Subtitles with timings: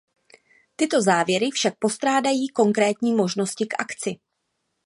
[0.75, 4.19] Tyto závěry však postrádají konkrétní možnosti k akci.